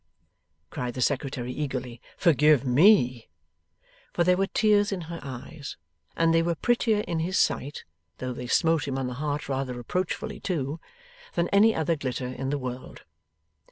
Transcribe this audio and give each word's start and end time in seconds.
cried 0.71 0.95
the 0.95 0.99
Secretary, 1.01 1.51
eagerly. 1.51 2.01
'Forgive 2.17 2.65
ME!' 2.65 3.29
For 4.13 4.23
there 4.23 4.35
were 4.35 4.47
tears 4.47 4.91
in 4.91 5.01
her 5.01 5.19
eyes, 5.21 5.77
and 6.15 6.33
they 6.33 6.41
were 6.41 6.55
prettier 6.55 7.01
in 7.01 7.19
his 7.19 7.37
sight 7.37 7.83
(though 8.17 8.33
they 8.33 8.47
smote 8.47 8.87
him 8.87 8.97
on 8.97 9.05
the 9.05 9.13
heart 9.21 9.47
rather 9.47 9.75
reproachfully 9.75 10.39
too) 10.39 10.79
than 11.35 11.49
any 11.49 11.75
other 11.75 11.95
glitter 11.95 12.25
in 12.29 12.49
the 12.49 12.57
world. 12.57 13.03